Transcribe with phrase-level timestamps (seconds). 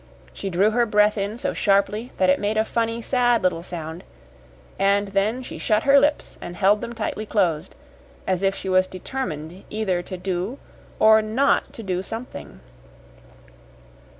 [0.33, 4.03] She drew her breath in so sharply that it made a funny, sad little sound,
[4.79, 7.75] and then she shut her lips and held them tightly closed,
[8.25, 10.57] as if she was determined either to do
[10.97, 12.61] or NOT to do something.